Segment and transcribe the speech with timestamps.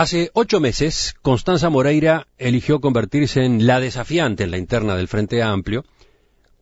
[0.00, 5.42] Hace ocho meses, Constanza Moreira eligió convertirse en la desafiante en la interna del Frente
[5.42, 5.84] Amplio,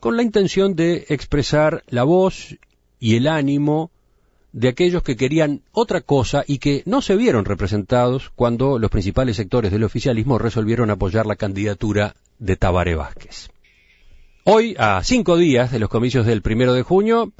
[0.01, 2.57] con la intención de expresar la voz
[2.99, 3.93] y el ánimo
[4.51, 9.37] de aquellos que querían otra cosa y que no se vieron representados cuando los principales
[9.37, 13.51] sectores del oficialismo resolvieron apoyar la candidatura de Tabaré Vázquez.
[14.43, 17.33] Hoy, a cinco días de los comicios del primero de junio,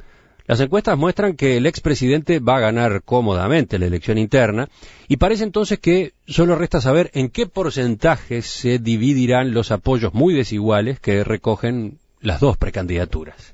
[0.49, 4.67] las encuestas muestran que el expresidente va a ganar cómodamente la elección interna
[5.07, 10.33] y parece entonces que solo resta saber en qué porcentaje se dividirán los apoyos muy
[10.33, 13.53] desiguales que recogen las dos precandidaturas.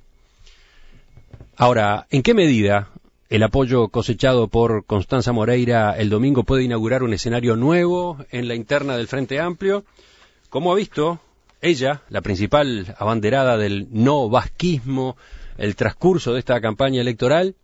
[1.57, 2.87] Ahora, ¿en qué medida
[3.29, 8.55] el apoyo cosechado por Constanza Moreira el domingo puede inaugurar un escenario nuevo en la
[8.55, 9.83] interna del Frente Amplio?
[10.47, 11.19] Como ha visto
[11.59, 15.17] ella, la principal abanderada del no vasquismo,
[15.57, 17.55] el transcurso de esta campaña electoral,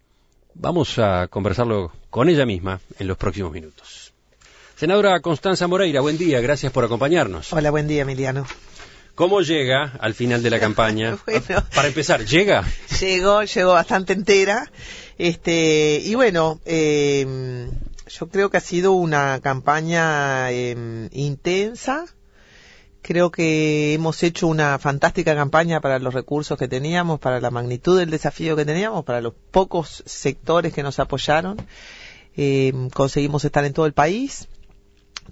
[0.53, 4.13] vamos a conversarlo con ella misma en los próximos minutos.
[4.75, 7.53] Senadora Constanza Moreira, buen día, gracias por acompañarnos.
[7.53, 8.47] Hola, buen día, Emiliano.
[9.13, 11.17] ¿Cómo llega al final de la campaña?
[11.25, 11.63] Bueno.
[11.75, 12.63] Para empezar, ¿llega?
[12.99, 14.71] Llegó, llegó bastante entera.
[15.17, 17.67] Este, y bueno, eh,
[18.07, 22.05] yo creo que ha sido una campaña eh, intensa.
[23.01, 27.97] Creo que hemos hecho una fantástica campaña para los recursos que teníamos, para la magnitud
[27.97, 31.57] del desafío que teníamos, para los pocos sectores que nos apoyaron.
[32.37, 34.47] Eh, conseguimos estar en todo el país.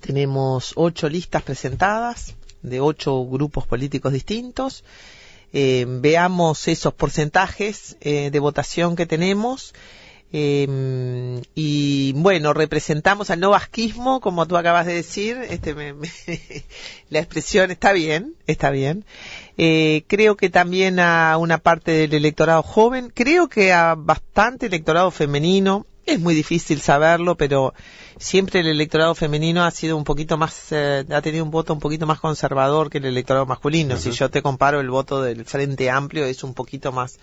[0.01, 4.83] Tenemos ocho listas presentadas de ocho grupos políticos distintos.
[5.53, 9.73] Eh, veamos esos porcentajes eh, de votación que tenemos.
[10.31, 15.37] Eh, y bueno, representamos al no vasquismo, como tú acabas de decir.
[15.49, 16.09] Este, me- me-
[17.09, 19.05] la expresión está bien, está bien.
[19.57, 25.11] Eh, creo que también a una parte del electorado joven, creo que a bastante electorado
[25.11, 25.85] femenino.
[26.05, 27.73] Es muy difícil saberlo, pero
[28.17, 31.79] siempre el electorado femenino ha sido un poquito más, eh, ha tenido un voto un
[31.79, 33.95] poquito más conservador que el electorado masculino.
[33.95, 37.19] Si yo te comparo el voto del Frente Amplio es un poquito más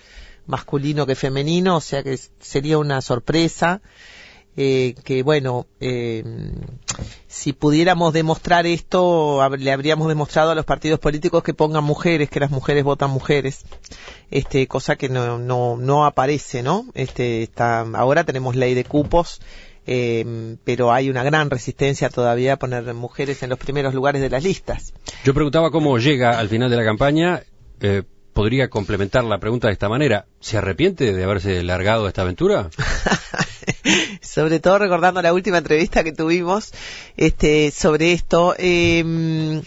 [0.46, 3.80] masculino que femenino, o sea que sería una sorpresa.
[4.56, 6.24] eh, que bueno, eh,
[7.26, 12.40] si pudiéramos demostrar esto, le habríamos demostrado a los partidos políticos que pongan mujeres, que
[12.40, 13.66] las mujeres votan mujeres,
[14.30, 16.86] este, cosa que no, no, no aparece, ¿no?
[16.94, 19.42] Este, está, ahora tenemos ley de cupos,
[19.86, 24.30] eh, pero hay una gran resistencia todavía a poner mujeres en los primeros lugares de
[24.30, 24.94] las listas.
[25.22, 27.42] Yo preguntaba cómo llega al final de la campaña.
[27.80, 28.04] Eh,
[28.36, 30.26] podría complementar la pregunta de esta manera.
[30.40, 32.68] ¿Se arrepiente de haberse largado esta aventura?
[34.20, 36.72] sobre todo recordando la última entrevista que tuvimos
[37.16, 39.62] este sobre esto eh,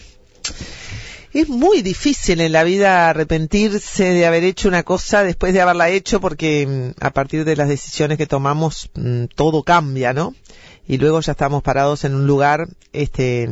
[1.32, 5.90] es muy difícil en la vida arrepentirse de haber hecho una cosa después de haberla
[5.90, 10.36] hecho porque mm, a partir de las decisiones que tomamos mm, todo cambia, ¿no?
[10.86, 13.48] Y luego ya estamos parados en un lugar este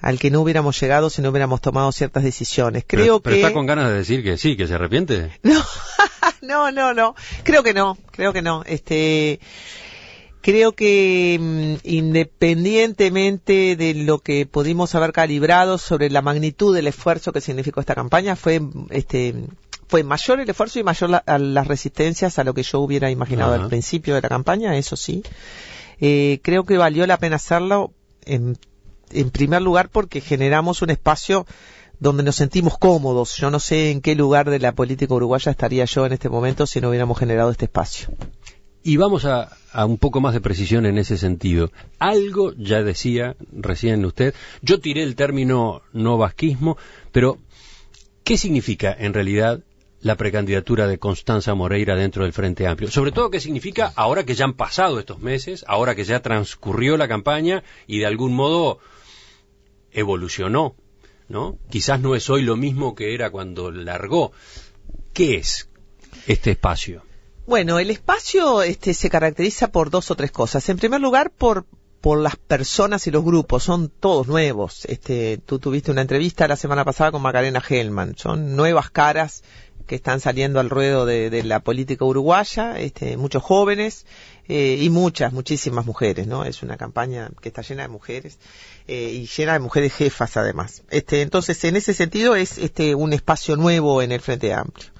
[0.00, 2.84] al que no hubiéramos llegado si no hubiéramos tomado ciertas decisiones.
[2.86, 5.30] Creo pero, pero que está con ganas de decir que sí, que se arrepiente.
[5.42, 5.62] no,
[6.42, 7.14] no, no, no.
[7.42, 8.62] Creo que no, creo que no.
[8.66, 9.40] Este,
[10.42, 17.32] creo que mm, independientemente de lo que pudimos haber calibrado sobre la magnitud del esfuerzo
[17.32, 19.34] que significó esta campaña, fue, este,
[19.88, 23.54] fue mayor el esfuerzo y mayor la- las resistencias a lo que yo hubiera imaginado
[23.54, 25.22] al principio de la campaña, eso sí.
[26.00, 27.92] Eh, creo que valió la pena hacerlo
[28.24, 28.56] en,
[29.12, 31.46] en primer lugar porque generamos un espacio
[31.98, 33.36] donde nos sentimos cómodos.
[33.36, 36.66] Yo no sé en qué lugar de la política uruguaya estaría yo en este momento
[36.66, 38.08] si no hubiéramos generado este espacio.
[38.82, 41.70] Y vamos a, a un poco más de precisión en ese sentido.
[41.98, 44.34] Algo ya decía recién usted.
[44.62, 46.78] Yo tiré el término no vasquismo,
[47.12, 47.38] pero
[48.24, 49.60] ¿qué significa en realidad
[50.00, 52.90] la precandidatura de Constanza Moreira dentro del Frente Amplio?
[52.90, 56.96] Sobre todo, ¿qué significa ahora que ya han pasado estos meses, ahora que ya transcurrió
[56.96, 58.78] la campaña y de algún modo
[59.92, 60.76] evolucionó?
[61.30, 61.58] ¿no?
[61.70, 64.32] Quizás no es hoy lo mismo que era cuando largó.
[65.14, 65.70] ¿Qué es
[66.26, 67.02] este espacio?
[67.46, 70.68] Bueno, el espacio este, se caracteriza por dos o tres cosas.
[70.68, 71.64] En primer lugar, por
[72.00, 74.86] por las personas y los grupos, son todos nuevos.
[74.86, 79.42] Este, tú tuviste una entrevista la semana pasada con Macarena Hellman, son nuevas caras
[79.86, 84.06] que están saliendo al ruedo de, de la política uruguaya, este, muchos jóvenes
[84.48, 86.44] eh, y muchas, muchísimas mujeres, ¿no?
[86.44, 88.38] Es una campaña que está llena de mujeres
[88.90, 90.82] eh, y llena de mujeres jefas además.
[90.90, 94.90] Este, entonces, en ese sentido es este un espacio nuevo en el Frente Amplio.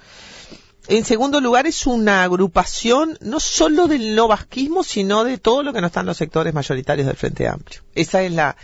[0.89, 5.73] En segundo lugar, es una agrupación no solo del no vasquismo, sino de todo lo
[5.73, 7.81] que no están los sectores mayoritarios del Frente Amplio.
[7.95, 8.57] Esa es la,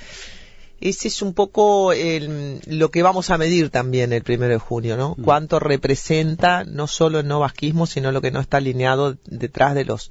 [0.81, 4.97] ese es un poco el- lo que vamos a medir también el primero de junio,
[4.97, 5.17] ¿no?
[5.23, 9.85] Cuánto representa no solo el no vasquismo, sino lo que no está alineado detrás de
[9.85, 10.11] los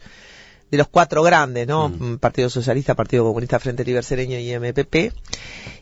[0.75, 1.89] de los cuatro grandes, ¿no?
[1.89, 5.13] Mm, Partido Socialista, Partido Comunista, Frente Libre Sereño y MPP.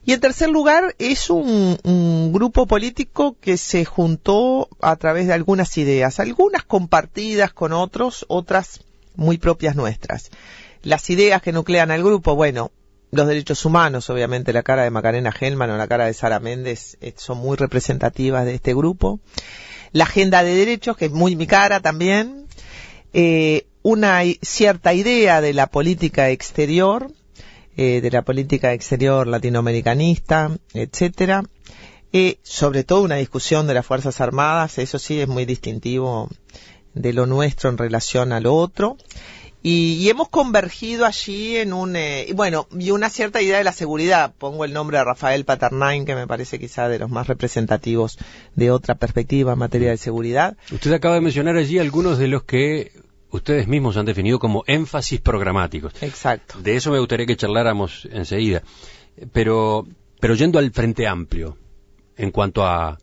[0.05, 5.33] Y en tercer lugar, es un, un grupo político que se juntó a través de
[5.33, 8.81] algunas ideas, algunas compartidas con otros, otras
[9.15, 10.29] muy propias nuestras.
[10.83, 12.71] Las ideas que nuclean al grupo, bueno,
[13.13, 16.97] los derechos humanos, obviamente la cara de Macarena Gelman o la cara de Sara Méndez
[16.99, 19.19] eh, son muy representativas de este grupo.
[19.91, 22.42] La agenda de derechos, que es muy mi cara también.
[23.13, 27.11] Eh, una cierta idea de la política exterior,
[27.75, 31.43] eh, de la política exterior latinoamericanista, etcétera.
[32.11, 36.29] Eh, sobre todo una discusión de las Fuerzas Armadas, eso sí es muy distintivo
[36.93, 38.97] de lo nuestro en relación a lo otro.
[39.63, 43.71] Y, y hemos convergido allí en un, eh, bueno, y una cierta idea de la
[43.71, 44.33] seguridad.
[44.37, 48.19] Pongo el nombre de Rafael Paternain, que me parece quizá de los más representativos
[48.55, 50.55] de otra perspectiva en materia de seguridad.
[50.71, 52.91] Usted acaba de mencionar allí algunos de los que
[53.33, 55.93] ustedes mismos han definido como énfasis programáticos.
[56.01, 56.59] Exacto.
[56.61, 58.61] De eso me gustaría que charláramos enseguida.
[59.31, 59.87] Pero,
[60.19, 61.57] pero yendo al Frente Amplio,
[62.15, 62.97] en cuanto a,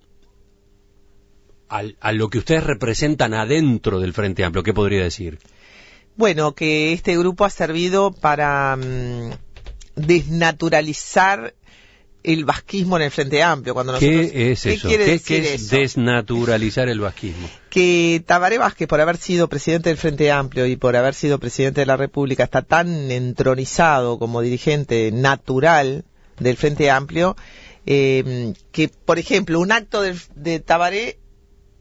[1.68, 5.38] a, lo que ustedes representan adentro del Frente Amplio, ¿qué podría decir?
[6.16, 9.30] Bueno, que este grupo ha servido para mm,
[9.96, 11.54] desnaturalizar
[12.22, 13.74] el vasquismo en el Frente Amplio.
[13.74, 14.88] Cuando nosotros, ¿Qué es ¿Qué eso?
[14.88, 15.76] quiere ¿Qué, decir qué es eso?
[15.76, 17.48] desnaturalizar el vasquismo?
[17.70, 21.80] que Tabaré Vázquez, por haber sido presidente del Frente Amplio y por haber sido presidente
[21.80, 26.04] de la República, está tan entronizado como dirigente natural
[26.38, 27.36] del Frente Amplio,
[27.86, 31.18] eh, que, por ejemplo, un acto del- de, Tabaré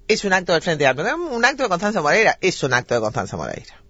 [0.07, 1.07] es un acto del Frente Amplio.
[1.17, 3.81] Un acto de Constanza Moreira es un acto de Constanza Moreira.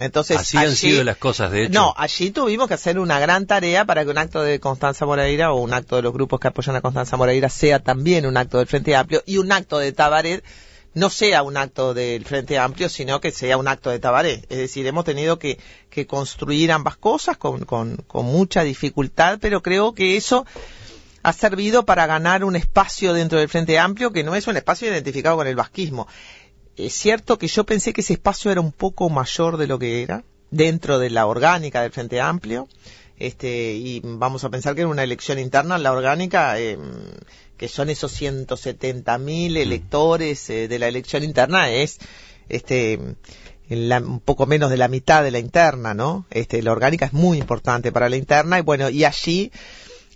[0.00, 1.72] Entonces, Así han sido las cosas, de hecho.
[1.72, 5.52] no, allí tuvimos que hacer una gran tarea para que un acto de Constanza Moreira
[5.52, 8.58] o un acto de los grupos que apoyan a Constanza Moreira sea también un acto
[8.58, 10.44] del Frente Amplio y un acto de Tabaret
[10.94, 14.44] no sea un acto del Frente Amplio, sino que sea un acto de Tabaré.
[14.48, 15.58] Es decir, hemos tenido que,
[15.90, 20.46] que construir ambas cosas con, con, con mucha dificultad, pero creo que eso
[21.22, 24.88] ha servido para ganar un espacio dentro del Frente Amplio que no es un espacio
[24.88, 26.08] identificado con el vasquismo.
[26.78, 30.02] Es cierto que yo pensé que ese espacio era un poco mayor de lo que
[30.02, 32.68] era, dentro de la orgánica del Frente Amplio,
[33.18, 36.78] este, y vamos a pensar que en una elección interna, la orgánica, eh,
[37.56, 41.98] que son esos 170 mil electores eh, de la elección interna, es,
[42.48, 42.98] este,
[43.68, 46.26] la- un poco menos de la mitad de la interna, ¿no?
[46.30, 49.50] Este, la orgánica es muy importante para la interna y bueno, y allí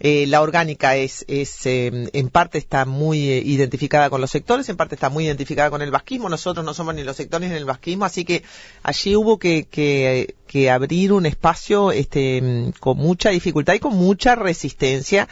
[0.04, 4.68] eh, la orgánica es, es eh, en parte está muy eh, identificada con los sectores,
[4.68, 6.28] en parte está muy identificada con el vasquismo.
[6.28, 8.42] Nosotros no somos ni los sectores ni el vasquismo, así que
[8.82, 14.34] allí hubo que, que, que abrir un espacio este, con mucha dificultad y con mucha
[14.34, 15.28] resistencia.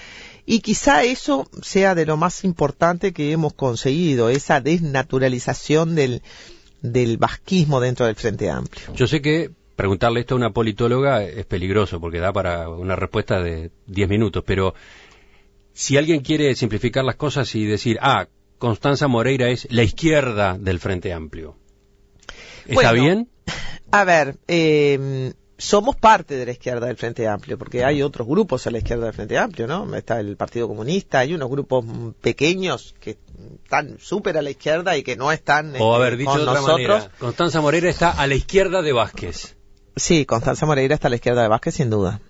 [0.47, 6.23] Y quizá eso sea de lo más importante que hemos conseguido, esa desnaturalización del,
[6.81, 8.95] del vasquismo dentro del Frente Amplio.
[8.95, 13.41] Yo sé que preguntarle esto a una politóloga es peligroso porque da para una respuesta
[13.41, 14.75] de 10 minutos, pero
[15.73, 18.26] si alguien quiere simplificar las cosas y decir, ah,
[18.59, 21.57] Constanza Moreira es la izquierda del Frente Amplio,
[22.66, 23.28] ¿está Bueno, bien?
[23.90, 28.66] A ver, eh, somos parte de la izquierda del Frente Amplio, porque hay otros grupos
[28.66, 29.97] a la izquierda del Frente Amplio, ¿no?
[29.97, 31.87] Está el Partido Comunista, hay unos grupos
[32.21, 33.16] pequeños que
[33.64, 36.43] están súper a la izquierda y que no están O este, haber dicho con de
[36.45, 36.88] otra nosotros.
[36.99, 39.57] manera, Constanza Moreira está a la izquierda de Vázquez.
[39.97, 42.20] Sí, Constanza Moreira está a la izquierda de Vázquez, sin duda.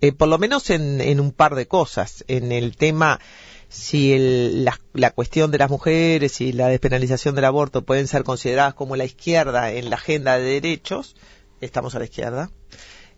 [0.00, 2.24] Eh, por lo menos en, un par de cosas.
[2.28, 3.20] En el tema,
[3.68, 8.74] si el- la cuestión de las mujeres y la despenalización del aborto pueden ser consideradas
[8.74, 11.16] como la izquierda en la agenda de derechos,
[11.60, 12.50] estamos a la izquierda.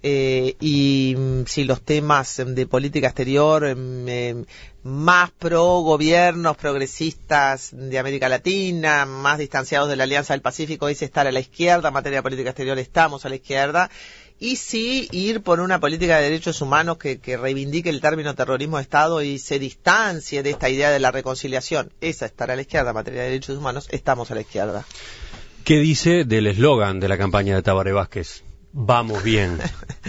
[0.05, 4.45] Eh, y mm, si los temas de política exterior mm, eh,
[4.83, 11.03] más pro gobiernos progresistas de América Latina, más distanciados de la Alianza del Pacífico, es
[11.03, 13.91] estar a la izquierda, en materia de política exterior estamos a la izquierda,
[14.41, 18.79] y sí ir por una política de derechos humanos que, que reivindique el término terrorismo
[18.79, 21.93] de Estado y se distancie de esta idea de la reconciliación.
[22.01, 24.85] Esa estar a la izquierda en materia de derechos humanos, estamos a la izquierda.
[25.65, 28.43] ¿Qué dice del eslogan de la campaña de Tabaré Vázquez?
[28.75, 29.59] Vamos bien.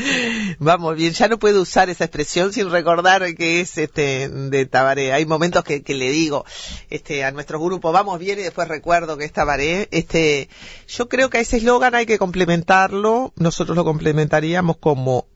[0.60, 5.12] Vamos bien, ya no puedo usar esa expresión sin recordar que es este de Tabaré.
[5.12, 6.46] Hay momentos que, le digo
[6.90, 9.90] este a nuestro grupo, vamos bien y después recuerdo que es Tabaré.
[9.92, 10.48] Este,
[10.88, 15.28] yo creo que a ese eslogan hay que complementarlo, nosotros lo complementaríamos como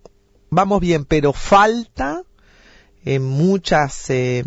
[0.49, 2.23] vamos bien, pero falta
[3.03, 4.43] en muchas eh,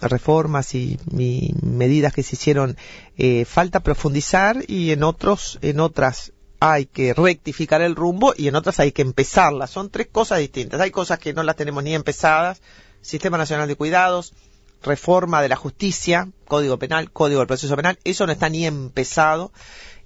[0.00, 2.76] reformas y, y medidas que se hicieron
[3.18, 6.32] eh, falta profundizar y en otros en otras
[6.64, 9.68] hay que rectificar el rumbo y en otras hay que empezarlas.
[9.68, 10.80] Son tres cosas distintas.
[10.80, 12.62] Hay cosas que no las tenemos ni empezadas.
[13.00, 14.32] Sistema Nacional de Cuidados,
[14.80, 17.98] reforma de la justicia, Código Penal, Código del Proceso Penal.
[18.04, 19.50] Eso no está ni empezado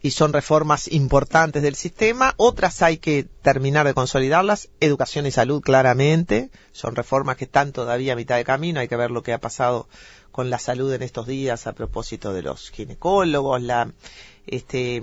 [0.01, 2.33] y son reformas importantes del sistema.
[2.39, 4.71] Otras hay que terminar de consolidarlas.
[4.81, 6.49] Educación y salud, claramente.
[6.73, 8.81] Son reformas que están todavía a mitad de camino.
[8.81, 9.91] Hay que ver lo que ha pasado
[10.33, 13.93] con la salud en estos días a propósito de los ginecólogos, la
[14.47, 15.03] este,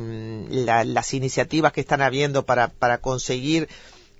[0.50, 3.68] la, las iniciativas que están habiendo para, para conseguir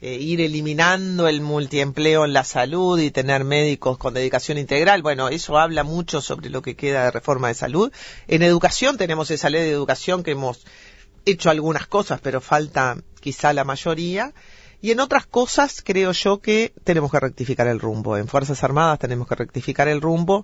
[0.06, 5.02] eh, ir eliminando el multiempleo en la salud y tener médicos con dedicación integral.
[5.02, 7.90] Bueno, eso habla mucho sobre lo que queda de reforma de salud.
[8.28, 10.66] En educación tenemos esa ley de educación que hemos
[11.26, 14.34] hecho algunas cosas, pero falta quizá la mayoría.
[14.82, 18.18] Y en otras cosas creo yo que tenemos que rectificar el rumbo.
[18.18, 20.44] En Fuerzas Armadas tenemos que rectificar el rumbo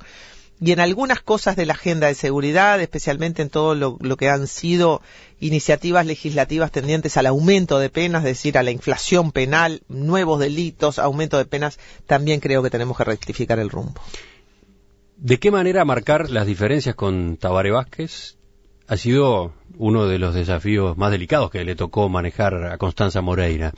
[0.61, 4.45] y en algunas cosas de la agenda de seguridad, especialmente en todo lo, que han
[4.47, 5.01] sido
[5.39, 10.99] iniciativas legislativas tendientes al aumento de penas, es decir, a la inflación penal, nuevos delitos,
[10.99, 14.01] aumento de penas, también creo que tenemos que rectificar el rumbo.
[15.15, 18.37] ¿De qué manera marcar las diferencias con Tabaré Vázquez?
[18.87, 23.73] Ha sido uno de los desafíos más delicados que le tocó manejar a Constanza Moreira.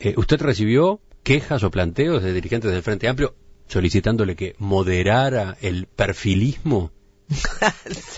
[0.00, 3.34] Eh, ¿Usted recibió quejas o planteos de dirigentes del Frente Amplio
[3.70, 6.90] solicitándole que moderara el perfilismo.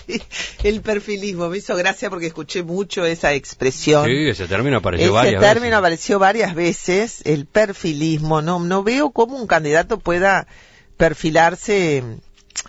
[0.07, 0.21] sí,
[0.63, 1.47] el perfilismo.
[1.47, 4.05] Me hizo gracia porque escuché mucho esa expresión.
[4.07, 5.77] Sí, ese término apareció ese varias término veces.
[5.77, 8.41] apareció varias veces, el perfilismo.
[8.41, 10.47] No, no veo cómo un candidato pueda
[10.97, 12.03] perfilarse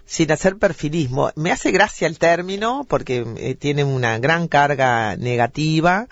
[0.05, 1.31] sin hacer perfilismo.
[1.37, 6.09] Me hace gracia el término porque eh, tiene una gran carga negativa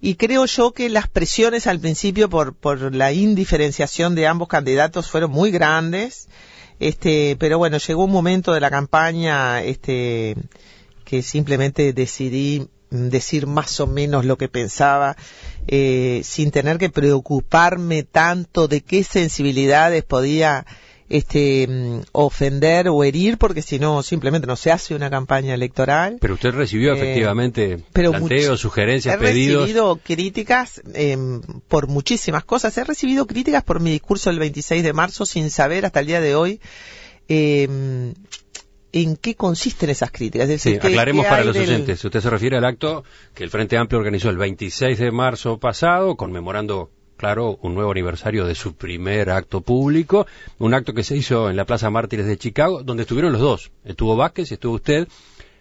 [0.00, 5.10] y creo yo que las presiones al principio por, por la indiferenciación de ambos candidatos
[5.10, 6.28] fueron muy grandes.
[6.78, 10.36] Este, pero bueno, llegó un momento de la campaña, este,
[11.04, 15.16] que simplemente decidí decir más o menos lo que pensaba,
[15.66, 20.66] eh, sin tener que preocuparme tanto de qué sensibilidades podía
[21.10, 21.68] este
[22.12, 26.50] ofender o herir porque si no simplemente no se hace una campaña electoral pero usted
[26.52, 29.62] recibió Eh, efectivamente pero planteos, sugerencias, he pedidos.
[29.62, 31.18] recibido críticas eh,
[31.68, 35.84] por muchísimas cosas he recibido críticas por mi discurso del 26 de marzo sin saber
[35.84, 36.60] hasta el día de hoy
[37.28, 38.12] eh,
[38.92, 42.04] en qué consisten esas críticas es Sí, decir, qué- aclaremos para los del- oyentes.
[42.04, 46.16] Usted se refiere al acto que el Frente Amplio organizó el 26 de marzo pasado,
[46.16, 46.90] conmemorando,
[47.20, 50.26] claro, un nuevo aniversario de su primer acto público,
[50.58, 53.72] un acto que se hizo en la Plaza Mártires de Chicago, donde estuvieron los dos.
[53.84, 55.06] Estuvo Vázquez estuvo usted,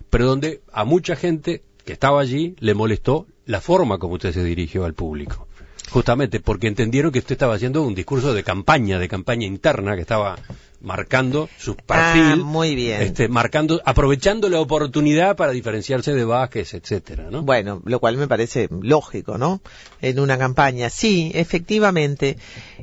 [0.09, 4.41] pero donde a mucha gente que estaba allí le molestó la forma como usted se
[4.41, 5.49] dirigió al público.
[5.89, 10.01] Justamente porque entendieron que usted estaba haciendo un discurso de campaña, de campaña interna, que
[10.01, 10.37] estaba
[10.81, 13.01] marcando su perfil, Ah, muy bien.
[13.01, 17.41] este, marcando, aprovechando la oportunidad para diferenciarse de Vázquez, etcétera, ¿no?
[17.41, 19.61] Bueno, lo cual me parece lógico, ¿no?
[20.01, 20.89] En una campaña.
[20.89, 22.37] Sí, efectivamente.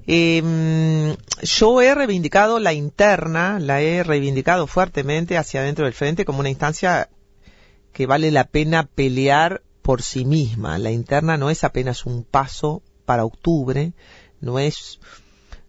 [0.07, 6.41] Eh, yo he reivindicado la interna, la he reivindicado fuertemente hacia adentro del frente como
[6.41, 7.09] una instancia
[7.93, 10.79] que vale la pena pelear por sí misma.
[10.79, 13.93] La interna no es apenas un paso para octubre,
[14.41, 14.99] no es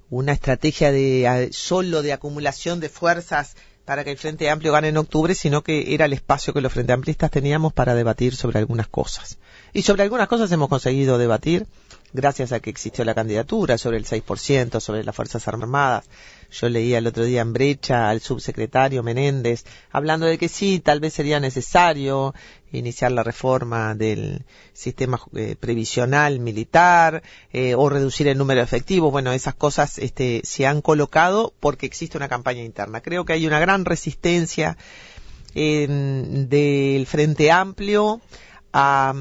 [0.09, 4.97] una estrategia de solo de acumulación de fuerzas para que el Frente Amplio gane en
[4.97, 8.87] octubre, sino que era el espacio que los Frente Amplistas teníamos para debatir sobre algunas
[8.87, 9.37] cosas.
[9.71, 11.65] Y sobre algunas cosas hemos conseguido debatir
[12.11, 16.05] gracias a que existió la candidatura sobre el 6%, sobre las Fuerzas Armadas.
[16.51, 20.99] Yo leía el otro día en brecha al subsecretario Menéndez hablando de que sí, tal
[20.99, 22.33] vez sería necesario
[22.71, 29.11] iniciar la reforma del sistema eh, previsional militar eh, o reducir el número de efectivos.
[29.11, 33.01] Bueno, esas cosas este, se han colocado porque existe una campaña interna.
[33.01, 34.77] Creo que hay una gran resistencia
[35.55, 38.21] en- del Frente Amplio
[38.73, 39.13] a,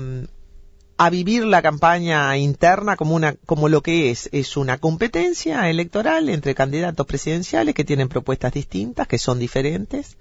[0.98, 6.28] a vivir la campaña interna como una como lo que es es una competencia electoral
[6.28, 10.16] entre candidatos presidenciales que tienen propuestas distintas que son diferentes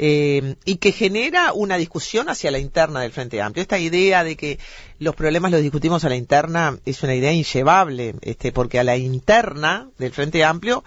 [0.00, 3.62] eh, y que genera una discusión hacia la interna del Frente Amplio.
[3.62, 4.60] Esta idea de que
[5.00, 8.96] los problemas los discutimos a la interna es una idea inllevable, este, porque a la
[8.96, 10.84] interna del Frente Amplio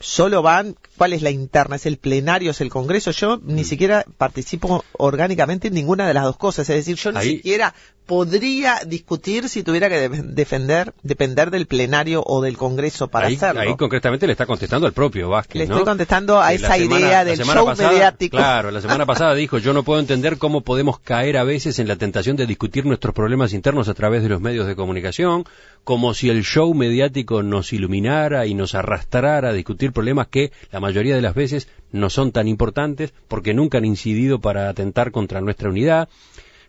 [0.00, 1.76] solo van, ¿cuál es la interna?
[1.76, 2.50] ¿Es el plenario?
[2.50, 3.10] ¿Es el Congreso?
[3.12, 6.68] Yo ni siquiera participo orgánicamente en ninguna de las dos cosas.
[6.70, 7.74] Es decir, yo ni Ahí- siquiera
[8.06, 13.34] podría discutir si tuviera que de- defender, depender del plenario o del Congreso para ahí,
[13.34, 13.62] hacerlo.
[13.62, 15.74] ahí concretamente le está contestando al propio Vázquez, Le ¿no?
[15.74, 18.36] estoy contestando a esa semana- idea del show pasada- mediático.
[18.36, 21.88] Claro, la semana pasada dijo, yo no puedo entender cómo podemos caer a veces en
[21.88, 25.44] la tentación de discutir nuestros problemas internos a través de los medios de comunicación,
[25.82, 30.80] como si el show mediático nos iluminara y nos arrastrara a discutir problemas que la
[30.80, 35.40] mayoría de las veces no son tan importantes porque nunca han incidido para atentar contra
[35.40, 36.08] nuestra unidad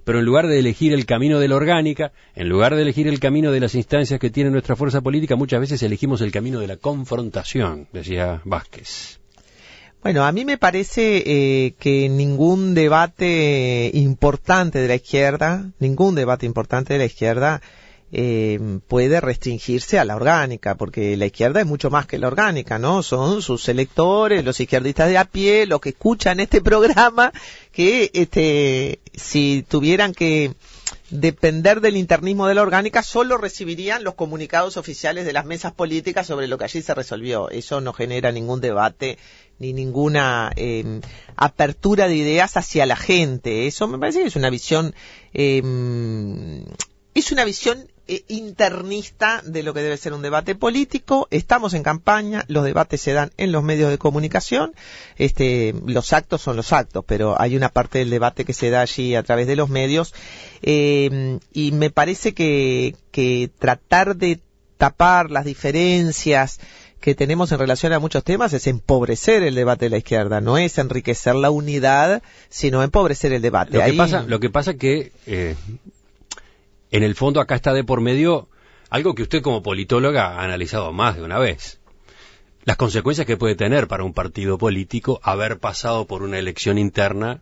[0.07, 3.19] pero en lugar de elegir el camino de la orgánica, en lugar de elegir el
[3.19, 6.67] camino de las instancias que tiene nuestra fuerza política, muchas veces elegimos el camino de
[6.67, 9.19] la confrontación, decía Vázquez.
[10.01, 16.45] Bueno, a mí me parece eh, que ningún debate importante de la izquierda, ningún debate
[16.45, 17.61] importante de la izquierda
[18.11, 22.79] eh, puede restringirse a la orgánica, porque la izquierda es mucho más que la orgánica,
[22.79, 23.03] ¿no?
[23.03, 27.33] Son sus electores, los izquierdistas de a pie, los que escuchan este programa,
[27.71, 30.53] que este, si tuvieran que
[31.09, 36.27] depender del internismo de la orgánica, solo recibirían los comunicados oficiales de las mesas políticas
[36.27, 37.49] sobre lo que allí se resolvió.
[37.49, 39.17] Eso no genera ningún debate
[39.59, 41.01] ni ninguna eh,
[41.35, 43.67] apertura de ideas hacia la gente.
[43.67, 44.93] Eso me parece que es una visión,
[45.33, 45.61] eh,
[47.13, 51.27] es una visión eh, internista de lo que debe ser un debate político.
[51.31, 54.73] Estamos en campaña, los debates se dan en los medios de comunicación.
[55.17, 58.81] Este, los actos son los actos, pero hay una parte del debate que se da
[58.81, 60.13] allí a través de los medios.
[60.61, 64.39] Eh, y me parece que, que tratar de
[64.77, 66.59] tapar las diferencias
[66.99, 70.57] que tenemos en relación a muchos temas es empobrecer el debate de la izquierda, no
[70.57, 73.77] es enriquecer la unidad, sino empobrecer el debate.
[73.77, 75.55] Lo que pasa, lo que pasa que eh,
[76.91, 78.49] en el fondo acá está de por medio
[78.89, 81.79] algo que usted como politóloga ha analizado más de una vez.
[82.63, 87.41] Las consecuencias que puede tener para un partido político haber pasado por una elección interna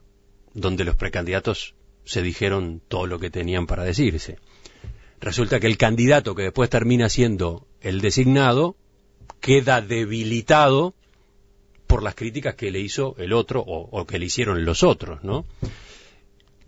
[0.53, 4.37] donde los precandidatos se dijeron todo lo que tenían para decirse.
[5.19, 8.75] Resulta que el candidato que después termina siendo el designado
[9.39, 10.93] queda debilitado
[11.87, 15.23] por las críticas que le hizo el otro o, o que le hicieron los otros,
[15.23, 15.45] ¿no?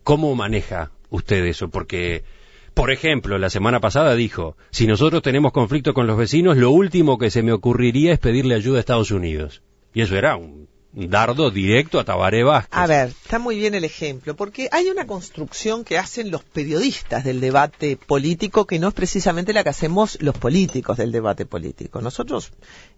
[0.03, 1.69] ¿Cómo maneja usted eso?
[1.69, 2.23] Porque,
[2.77, 7.17] por ejemplo, la semana pasada dijo, si nosotros tenemos conflicto con los vecinos, lo último
[7.17, 9.63] que se me ocurriría es pedirle ayuda a Estados Unidos.
[9.95, 12.77] Y eso era un dardo directo a Tabaré Vázquez.
[12.77, 17.23] A ver, está muy bien el ejemplo, porque hay una construcción que hacen los periodistas
[17.23, 22.01] del debate político que no es precisamente la que hacemos los políticos del debate político.
[22.01, 22.51] Nosotros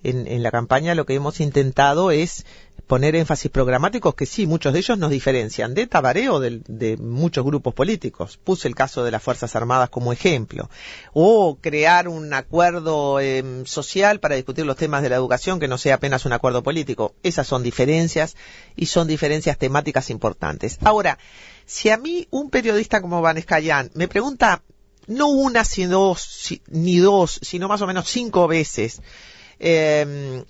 [0.04, 2.46] en, en la campaña lo que hemos intentado es
[2.89, 6.97] poner énfasis programáticos que sí, muchos de ellos nos diferencian de Tabaré o del- de,
[6.97, 8.39] muchos grupos políticos.
[8.43, 10.71] Puse el caso de las Fuerzas Armadas como ejemplo.
[11.13, 15.78] O crear un acuerdo em, social para discutir los temas de la educación que no
[15.78, 17.13] sea apenas un acuerdo político.
[17.21, 18.36] Esas son diferencias
[18.75, 20.80] y son diferencias temáticas importantes.
[20.84, 21.19] Ahora,
[21.67, 24.63] si a mí un periodista como Van Escayán me pregunta
[25.06, 28.99] no una sino dos, ni dos, sino más o menos cinco veces,
[29.60, 30.43] em,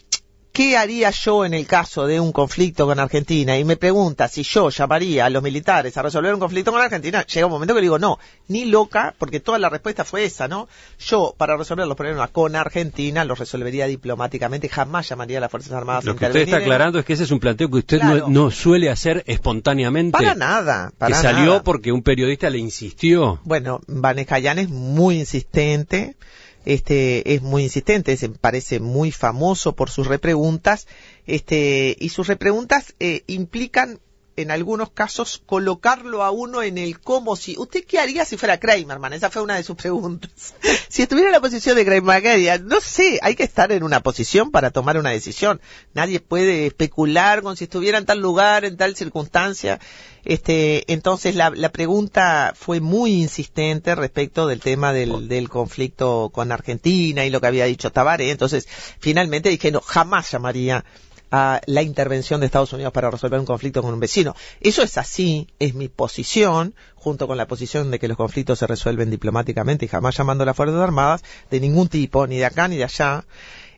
[0.59, 3.57] ¿qué haría yo en el caso de un conflicto con Argentina?
[3.57, 7.25] Y me pregunta si yo llamaría a los militares a resolver un conflicto con Argentina,
[7.25, 8.19] llega un momento que le digo, no,
[8.49, 10.67] ni loca, porque toda la respuesta fue esa, ¿no?
[10.99, 15.71] Yo, para resolver los problemas con Argentina, los resolvería diplomáticamente, jamás llamaría a las Fuerzas
[15.71, 17.77] Armadas Lo a que usted está en- aclarando es que ese es un planteo que
[17.77, 18.27] usted Claro.
[18.27, 20.11] no, no suele hacer espontáneamente.
[20.17, 21.63] Para nada, para que salió nada.
[21.63, 23.39] porque un periodista le insistió.
[23.45, 26.17] Bueno, Vanessa es muy insistente,
[26.65, 30.87] este, es muy insistente, se parece muy famoso por sus repreguntas,
[31.25, 33.99] este, y sus repreguntas eh, implican
[34.41, 38.59] en algunos casos colocarlo a uno en el cómo si usted qué haría si fuera
[38.59, 40.31] Kramerman esa fue una de sus preguntas.
[40.89, 44.51] Si estuviera en la posición de Kramerman no sé hay que estar en una posición
[44.51, 45.61] para tomar una decisión.
[45.93, 49.79] Nadie puede especular con si estuviera en tal lugar en tal circunstancia.
[50.25, 56.51] Este entonces la, la pregunta fue muy insistente respecto del tema del, del conflicto con
[56.51, 58.67] Argentina y lo que había dicho Tabaré entonces
[58.99, 60.83] finalmente dije no jamás llamaría
[61.31, 64.35] a la intervención de Estados Unidos para resolver un conflicto con un vecino.
[64.61, 68.67] Eso es así, es mi posición, junto con la posición de que los conflictos se
[68.67, 72.67] resuelven diplomáticamente y jamás llamando a las Fuerzas Armadas, de ningún tipo, ni de acá
[72.67, 73.25] ni de allá.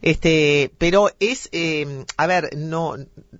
[0.02, 2.96] Este, pero es, eh, a ver, no,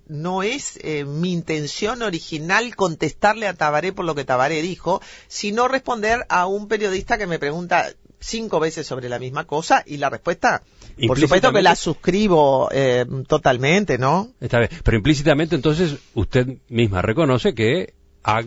[0.06, 5.66] no es eh, mi intención original contestarle a Tabaré por lo que Tabaré dijo, sino
[5.66, 10.08] responder a un periodista que me pregunta cinco veces sobre la misma cosa y la
[10.08, 10.62] respuesta,
[11.06, 14.30] por supuesto que la suscribo eh, totalmente, ¿no?
[14.40, 14.70] Está bien.
[14.82, 18.42] Pero implícitamente entonces usted misma reconoce que ha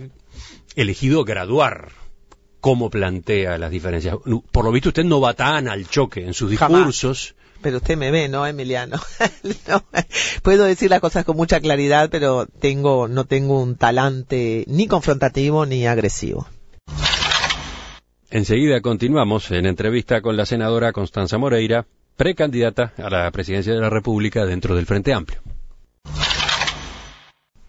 [0.75, 1.91] elegido graduar
[2.59, 4.15] cómo plantea las diferencias.
[4.51, 6.79] Por lo visto usted no va tan al choque en sus Jamás.
[6.79, 8.99] discursos Pero usted me ve, ¿no, Emiliano?
[9.67, 9.83] No,
[10.43, 15.65] puedo decir las cosas con mucha claridad, pero tengo, no tengo un talante ni confrontativo
[15.65, 16.47] ni agresivo.
[18.29, 23.89] Enseguida continuamos en entrevista con la senadora Constanza Moreira, precandidata a la presidencia de la
[23.89, 25.41] República dentro del Frente Amplio.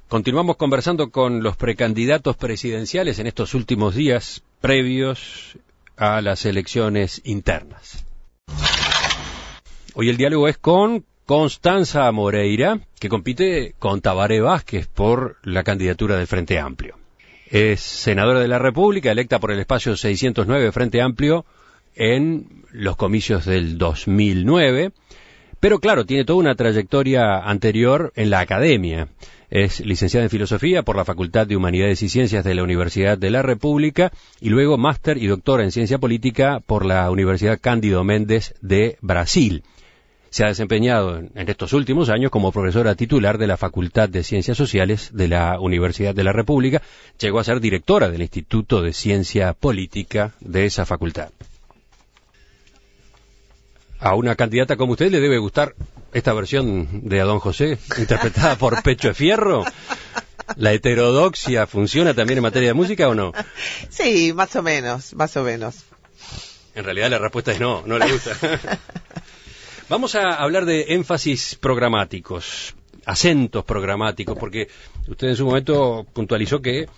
[0.09, 5.59] Continuamos conversando con los precandidatos presidenciales en estos últimos días previos
[5.97, 8.05] a las elecciones internas.
[9.95, 16.17] Hoy el diálogo es con Constanza Moreira, que compite con Tabaré Vázquez por la candidatura
[16.17, 16.97] del Frente Amplio.
[17.51, 21.45] Es senadora de la República, electa por el espacio 609 Frente Amplio
[21.97, 24.93] en los comicios del 2009,
[25.59, 29.09] pero claro, tiene toda una trayectoria anterior en la academia.
[29.49, 33.31] Es licenciada en Filosofía por la Facultad de Humanidades y Ciencias de la Universidad de
[33.31, 38.55] la República y luego máster y doctora en Ciencia Política por la Universidad Cándido Méndez
[38.61, 39.63] de Brasil.
[40.31, 44.59] Se ha desempeñado en, estos últimos años como profesora titular de la Facultad de Ciencias
[44.59, 46.83] Sociales de la Universidad de la República.
[47.19, 51.31] Llegó a ser directora del Instituto de Ciencia Política de esa facultad.
[53.99, 55.75] A una candidata como usted le debe gustar
[56.13, 59.65] esta versión de Adón José, interpretada por Pecho de Fierro.
[60.57, 63.33] ¿La heterodoxia funciona también en materia de música o no?
[63.89, 65.85] Sí, más o menos, más o menos.
[66.75, 68.37] En realidad la respuesta es no, no le gusta.
[69.89, 74.69] Vamos a hablar de énfasis programáticos, acentos programáticos, porque
[75.09, 76.89] usted en su momento puntualizó que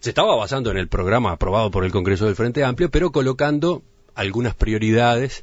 [0.00, 3.82] se estaba basando en el programa aprobado por el Congreso del Frente Amplio, pero colocando
[4.14, 5.42] algunas prioridades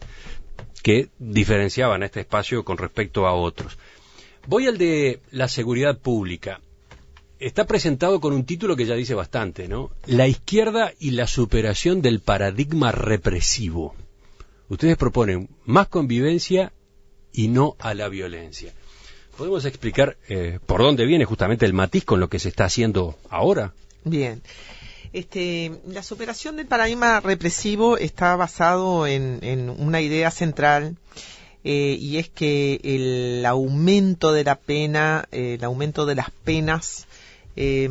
[0.84, 3.78] que diferenciaban a este espacio con respecto a otros.
[4.48, 6.62] Voy al de la seguridad pública.
[7.40, 9.92] Está presentado con un título que ya dice bastante, ¿no?
[10.06, 13.96] La izquierda y la superación del paradigma represivo.
[14.70, 16.72] Ustedes proponen más convivencia
[17.34, 18.74] y no a la violencia.
[19.38, 23.18] ¿Podemos explicar eh, por dónde viene justamente el matiz con lo que se está haciendo
[23.30, 23.74] ahora?
[24.04, 24.42] Bien.
[25.14, 30.96] Este, la superación del paradigma represivo está basado en, en una idea central
[31.64, 37.08] eh, y es que el aumento de la pena, eh, el aumento de las penas
[37.56, 37.90] eh,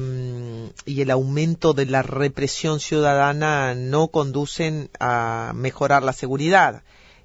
[0.87, 6.83] y el aumento de la represión ciudadana no conducen a mejorar la seguridad.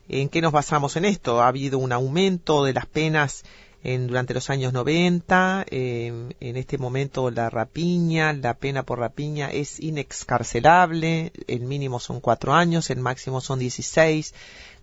[0.08, 1.42] ¿En qué nos basamos en esto?
[1.42, 3.44] Ha habido un aumento de las penas
[3.86, 5.66] en, durante los años 90.
[5.70, 11.32] Eh, en este momento la rapiña, la pena por rapiña es inexcarcelable.
[11.48, 14.34] El mínimo son cuatro años, el máximo son 16.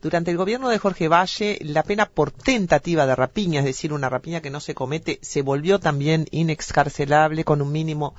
[0.00, 4.08] Durante el gobierno de Jorge Valle, la pena por tentativa de rapiña, es decir, una
[4.08, 8.14] rapiña que no se comete, se volvió también inexcarcelable con un mínimo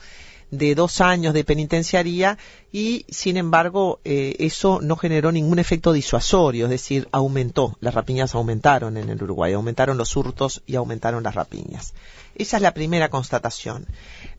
[0.57, 2.37] de dos años de penitenciaría
[2.71, 8.35] y, sin embargo, eh, eso no generó ningún efecto disuasorio, es decir, aumentó, las rapiñas
[8.35, 11.93] aumentaron en el Uruguay, aumentaron los hurtos y aumentaron las rapiñas.
[12.35, 13.87] Esa es la primera constatación.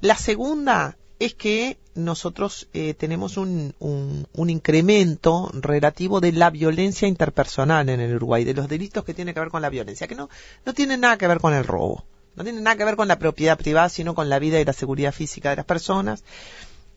[0.00, 7.88] La segunda es que nosotros eh, tenemos un, un, incremento relativo de la violencia interpersonal
[7.88, 10.28] en el Uruguay, de los delitos que tienen que ver con la violencia, que no,
[10.64, 12.04] no tienen nada que ver con el robo.
[12.36, 14.72] No tiene nada que ver con la propiedad privada, sino con la vida y la
[14.72, 16.24] seguridad física de las personas.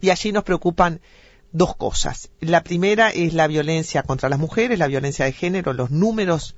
[0.01, 0.99] Y allí nos preocupan
[1.51, 2.29] dos cosas.
[2.39, 5.73] La primera es la violencia contra las mujeres, la violencia de género.
[5.73, 6.55] Los números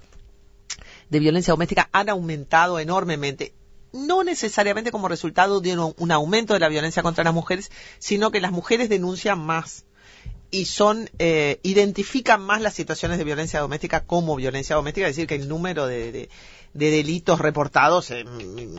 [1.09, 3.53] de violencia doméstica han aumentado enormemente.
[3.91, 8.39] No necesariamente como resultado de un aumento de la violencia contra las mujeres, sino que
[8.39, 9.85] las mujeres denuncian más
[10.51, 15.27] y son eh, identifican más las situaciones de violencia doméstica como violencia doméstica, es decir,
[15.27, 16.29] que el número de, de,
[16.73, 18.23] de delitos reportados, eh,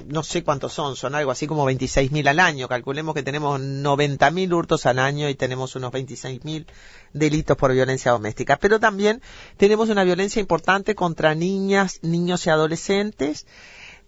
[0.06, 2.68] no sé cuántos son, son algo así como 26.000 al año.
[2.68, 6.66] Calculemos que tenemos 90.000 hurtos al año y tenemos unos 26.000
[7.12, 8.56] delitos por violencia doméstica.
[8.56, 9.22] Pero también
[9.56, 13.46] tenemos una violencia importante contra niñas, niños y adolescentes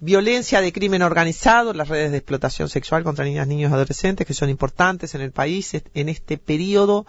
[0.05, 4.35] violencia de crimen organizado, las redes de explotación sexual contra niñas, niños y adolescentes, que
[4.35, 7.07] son importantes en el país en este periodo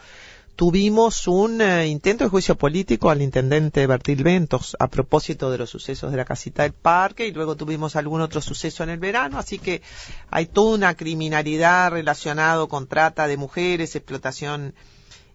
[0.55, 5.69] tuvimos un eh, intento de juicio político al intendente Bertil Ventos a propósito de los
[5.69, 9.39] sucesos de la casita del parque y luego tuvimos algún otro suceso en el verano,
[9.39, 9.81] así que
[10.29, 14.75] hay toda una criminalidad relacionada con trata de mujeres, explotación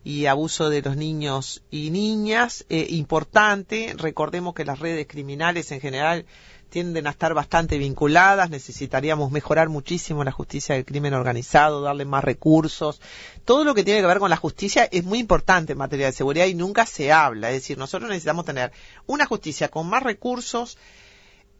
[0.05, 3.95] y abuso de los niños y niñas eh, importante.
[3.99, 6.25] Recordemos que las redes criminales en general
[6.69, 12.25] tienden a estar bastante vinculadas, necesitaríamos mejorar muchísimo la justicia del crimen organizado, darle más
[12.25, 13.01] recursos.
[13.45, 16.13] Todo lo que tiene que ver con la justicia es muy importante en materia de
[16.13, 17.51] seguridad y nunca se habla.
[17.51, 18.73] Es decir, nosotros necesitamos tener
[19.07, 20.79] una justicia con más recursos,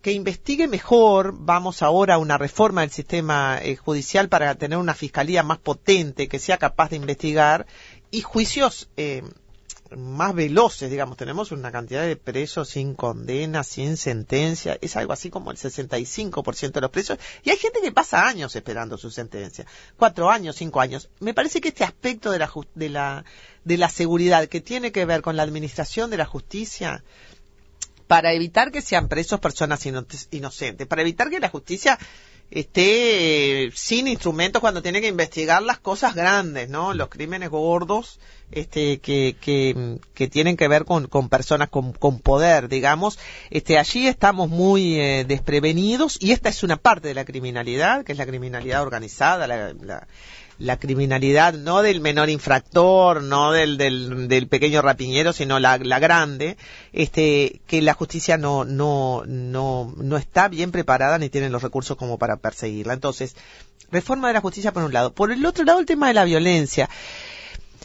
[0.03, 4.95] que investigue mejor, vamos ahora a una reforma del sistema eh, judicial para tener una
[4.95, 7.67] fiscalía más potente que sea capaz de investigar
[8.11, 9.25] y juicios eh,
[9.97, 15.31] más veloces, digamos, tenemos una cantidad de presos sin condena, sin sentencia, es algo así
[15.31, 19.67] como el 65% de los presos, y hay gente que pasa años esperando su sentencia,
[19.97, 21.09] cuatro años, cinco años.
[21.21, 23.25] Me parece que este aspecto de la, de la,
[23.65, 27.03] de la seguridad que tiene que ver con la administración de la justicia,
[28.07, 31.99] para evitar que sean presos personas ino- inocentes, para evitar que la justicia
[32.51, 36.95] esté eh, sin instrumentos cuando tiene que investigar las cosas grandes, ¿no?
[36.95, 38.19] Los crímenes gordos,
[38.51, 43.19] este, que, que, que tienen que ver con, con personas con, con poder, digamos.
[43.51, 48.13] Este, allí estamos muy eh, desprevenidos y esta es una parte de la criminalidad, que
[48.13, 50.07] es la criminalidad organizada, la, la,
[50.59, 56.57] la criminalidad no del menor infractor, no del, del, pequeño rapiñero, sino la, la grande,
[56.93, 61.97] este, que la justicia no, no, no, no está bien preparada ni tiene los recursos
[61.97, 62.95] como para perseguirla.
[62.95, 63.37] Entonces,
[63.91, 65.13] reforma de la justicia por un lado.
[65.13, 66.89] Por el otro lado, el tema de la violencia.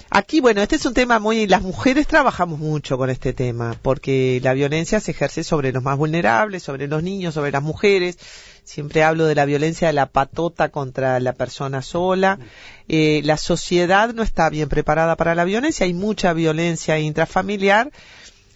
[0.09, 1.47] Aquí, bueno, este es un tema muy...
[1.47, 5.97] Las mujeres trabajamos mucho con este tema, porque la violencia se ejerce sobre los más
[5.97, 8.17] vulnerables, sobre los niños, sobre las mujeres.
[8.63, 12.39] Siempre hablo de la violencia de la patota contra la persona sola.
[12.87, 17.91] Eh, la sociedad no está bien preparada para la violencia, hay mucha violencia intrafamiliar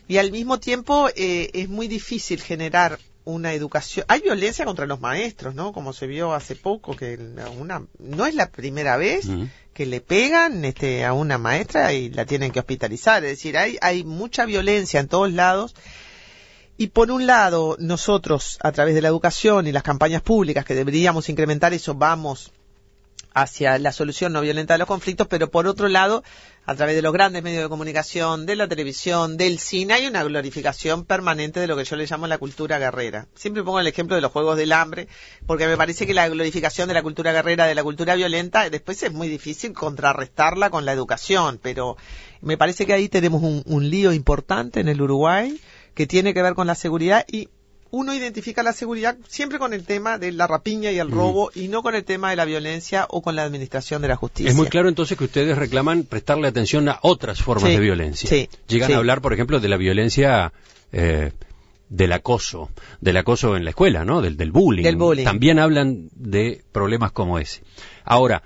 [0.08, 4.06] y al mismo tiempo eh, es muy difícil generar una educación.
[4.08, 5.74] Hay violencia contra los maestros, ¿no?
[5.74, 7.20] Como se vio hace poco, que
[7.60, 9.50] una no es la primera vez Ujú.
[9.74, 13.26] que le pegan este, a una maestra y la tienen que hospitalizar.
[13.26, 15.76] Es decir, hay, hay mucha violencia en todos lados.
[16.80, 20.76] Y por un lado, nosotros, a través de la educación y las campañas públicas que
[20.76, 22.52] deberíamos incrementar eso, vamos
[23.34, 26.24] hacia la solución no violenta de los conflictos, pero por otro lado,
[26.66, 30.24] a través de los grandes medios de comunicación, de la televisión, del cine, hay una
[30.24, 33.28] glorificación permanente de lo que yo le llamo la cultura guerrera.
[33.36, 35.08] Siempre pongo el ejemplo de los Juegos del Hambre,
[35.46, 39.02] porque me parece que la glorificación de la cultura guerrera, de la cultura violenta, después
[39.02, 41.98] es muy difícil contrarrestarla con la educación, pero
[42.42, 45.60] me parece que ahí tenemos un, un lío importante en el Uruguay
[45.98, 47.50] que tiene que ver con la seguridad y
[47.90, 51.70] uno identifica la seguridad siempre con el tema de la rapiña y el robo y
[51.70, 54.48] no con el tema de la violencia o con la administración de la justicia.
[54.52, 58.30] Es muy claro entonces que ustedes reclaman prestarle atención a otras formas Sí, de violencia.
[58.30, 58.94] sí, Llegan sí.
[58.94, 60.54] a hablar, por ejemplo, de la violencia
[60.92, 61.32] eh,
[61.90, 62.70] del acoso,
[63.02, 64.22] del acoso en la escuela, ¿no?
[64.22, 64.84] Del, del bullying.
[64.84, 65.24] Del bullying.
[65.26, 67.64] También hablan de problemas como ese.
[68.04, 68.44] Ahora,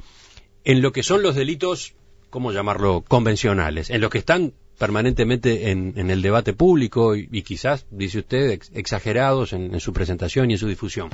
[0.63, 1.95] en lo que son los delitos,
[2.29, 3.03] ¿cómo llamarlo?
[3.05, 8.17] Convencionales, en los que están permanentemente en, en el debate público y, y quizás, dice
[8.19, 11.09] usted, ex- exagerados en, en su presentación y en su difusión.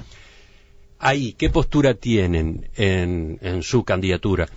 [1.00, 4.48] Ahí, ¿qué postura tienen en, en su candidatura?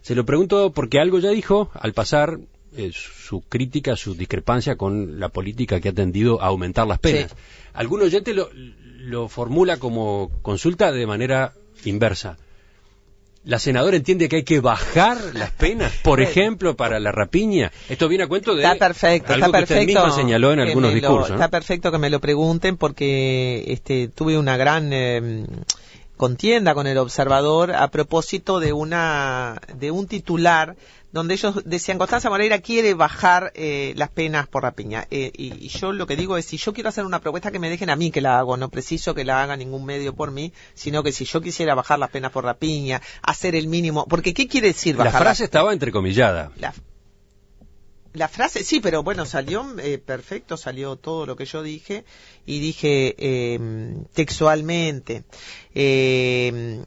[0.00, 2.38] Se lo pregunto porque algo ya dijo al pasar
[2.76, 7.32] eh, su crítica, su discrepancia con la política que ha tendido a aumentar las penas.
[7.32, 7.36] Sí.
[7.74, 11.52] Algún oyente lo, lo formula como consulta de manera
[11.84, 12.38] inversa.
[13.44, 17.72] ¿La senadora entiende que hay que bajar las penas, por ejemplo, para la rapiña?
[17.88, 20.00] Esto viene a cuento de Está perfecto, algo está que usted perfecto.
[20.06, 21.30] misma señaló en algunos lo- discursos.
[21.30, 21.34] ¿no?
[21.34, 25.44] Está perfecto que me lo pregunten porque este, tuve una gran eh,
[26.16, 30.76] contienda con el observador a propósito de una de un titular
[31.12, 35.68] donde ellos decían Constanza Moreira quiere bajar eh, las penas por rapiña Eh, y, y
[35.68, 37.96] yo lo que digo es si yo quiero hacer una propuesta que me dejen a
[37.96, 38.56] mí que la hago.
[38.56, 41.98] No preciso que la haga ningún medio por mí sino que si yo quisiera bajar
[41.98, 45.48] las penas por rapiña hacer el mínimo porque qué quiere decir La bajar frase las-
[45.48, 46.50] estaba entrecomillada.
[46.56, 46.72] la,
[48.14, 52.04] la frase, sí, pero bueno, salió eh, perfecto, salió todo lo que yo dije
[52.44, 53.58] y dije eh,
[54.12, 55.24] textualmente,
[55.74, 56.84] eh,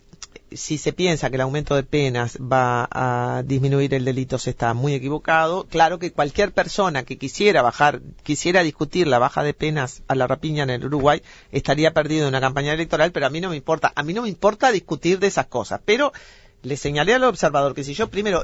[0.51, 4.73] si se piensa que el aumento de penas va a disminuir el delito, se está
[4.73, 5.65] muy equivocado.
[5.65, 10.27] Claro que cualquier persona que quisiera bajar, quisiera discutir la baja de penas a la
[10.27, 13.55] rapiña en el Uruguay, estaría perdido en una campaña electoral, pero a mí no me
[13.55, 13.91] importa.
[13.95, 16.13] A mí no me importa discutir de esas cosas, pero
[16.61, 18.43] le señalé al observador que si yo primero,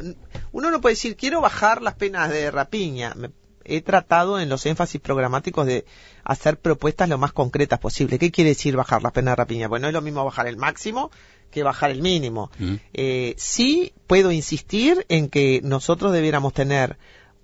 [0.52, 3.16] uno no puede decir quiero bajar las penas de rapiña.
[3.64, 5.86] He tratado en los énfasis programáticos de
[6.24, 8.18] hacer propuestas lo más concretas posible.
[8.18, 9.68] ¿Qué quiere decir bajar las penas de rapiña?
[9.68, 11.12] Bueno, es lo mismo bajar el máximo
[11.52, 12.50] que bajar el mínimo.
[12.58, 12.76] Mm.
[12.94, 16.98] Eh, sí puedo insistir en que nosotros debiéramos tener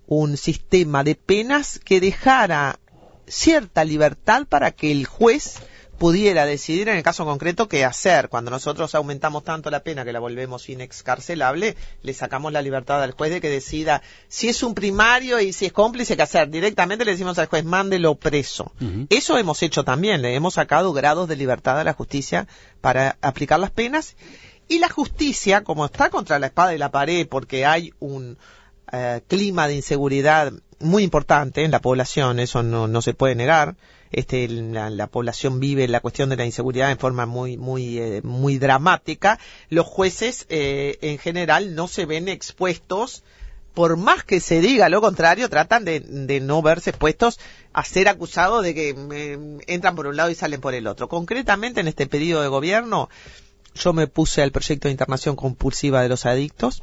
[0.07, 2.79] un sistema de penas que dejara
[3.27, 5.59] cierta libertad para que el juez
[5.97, 8.29] pudiera decidir en el caso concreto qué hacer.
[8.29, 13.12] Cuando nosotros aumentamos tanto la pena que la volvemos inexcarcelable, le sacamos la libertad al
[13.12, 16.49] juez de que decida si es un primario y si es cómplice qué hacer.
[16.49, 18.71] Directamente le decimos al juez, mándelo preso.
[19.10, 22.47] Eso hemos hecho también, le hemos sacado grados de libertad a la justicia
[22.81, 24.15] para aplicar las penas.
[24.69, 28.38] Y la justicia, como está contra la espada y la pared porque hay un
[28.91, 33.75] eh, clima de inseguridad muy importante en la población, eso no, se puede negar.
[34.11, 38.21] Este, la, la población vive la cuestión de la inseguridad en forma muy, muy, eh,
[38.23, 39.37] muy dramática.
[39.69, 43.23] Los jueces, eh, en general, no se ven expuestos
[43.77, 47.39] por más que se diga lo contrario, tratan de, no verse expuestos
[47.73, 49.37] a ser acusados de que eh,
[49.67, 51.07] entran por un lado y salen por el otro.
[51.07, 53.07] Concretamente, en este periodo de gobierno,
[53.75, 56.81] yo me puse al proyecto de internación compulsiva de los adictos,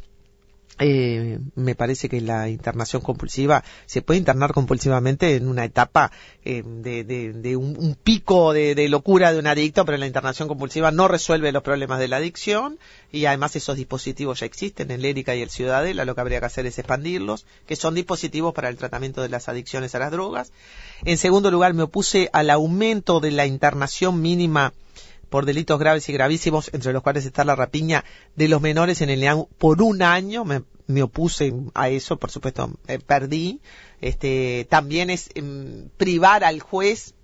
[0.79, 6.11] eh, me parece que la internación compulsiva se puede internar compulsivamente en una etapa
[6.45, 10.91] eh, de, de- un, pico de, de locura de un adicto, pero la internación compulsiva
[10.91, 12.79] no resuelve los problemas de la adicción
[13.13, 16.41] y además esos dispositivos ya existen en el ERICA y el Ciudadela, lo que habría
[16.41, 20.11] que hacer es expandirlos, que son dispositivos para el tratamiento de las adicciones a las
[20.11, 20.51] drogas.
[21.05, 24.73] En segundo lugar, me opuse al aumento de la internación mínima
[25.29, 28.05] por delitos graves y gravísimos, entre los cuales está la rapiña
[28.37, 29.25] de los menores en el
[29.59, 30.45] por un año.
[30.45, 32.71] Me, opuse a eso, por supuesto,
[33.07, 33.61] perdí.
[34.01, 37.15] Este, también es em, privar al juez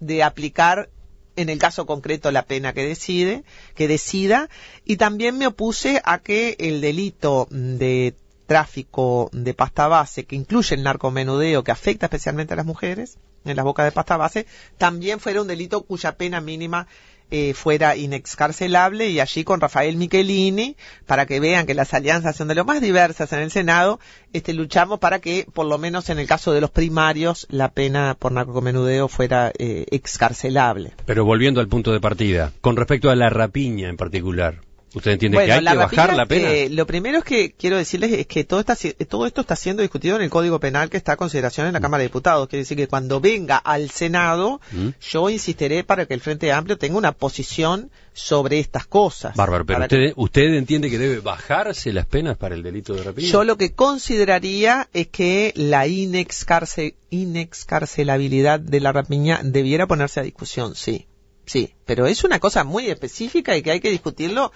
[0.00, 0.90] de aplicar
[1.36, 3.44] en el caso concreto la pena que decide,
[3.76, 4.48] que decida,
[4.84, 10.74] y también me opuse a que el delito de tráfico de pasta base, que incluye
[10.74, 14.46] el narcomenudeo, que afecta especialmente a las mujeres, en las bocas de pasta base,
[14.78, 16.88] también fuera un delito cuya pena mínima
[17.30, 22.48] eh, fuera inexcarcelable y allí con Rafael Michelini, para que vean que las alianzas son
[22.48, 24.00] de lo más diversas en el Senado,
[24.32, 28.16] este, luchamos para que, por lo menos en el caso de los primarios, la pena
[28.18, 30.92] por narcomenudeo fuera eh, excarcelable.
[31.06, 35.38] Pero volviendo al punto de partida, con respecto a la rapiña en particular, ¿usted entiende
[35.44, 36.50] que hay que bajar la pena?
[36.50, 38.76] eh, lo primero es que quiero decirles es que todo, está,
[39.08, 41.80] todo esto está siendo discutido en el Código Penal que está a consideración en la
[41.80, 42.48] Cámara de Diputados.
[42.48, 44.88] Quiere decir que cuando venga al Senado, ¿Mm?
[45.00, 49.36] yo insistiré para que el Frente Amplio tenga una posición sobre estas cosas.
[49.36, 53.02] Bárbaro, pero que- usted, usted entiende que debe bajarse las penas para el delito de
[53.04, 53.28] rapiña.
[53.28, 60.22] Yo lo que consideraría es que la inexcarce- inexcarcelabilidad de la rapiña debiera ponerse a
[60.22, 61.06] discusión, sí,
[61.46, 64.52] sí, pero es una cosa muy específica y que hay que discutirlo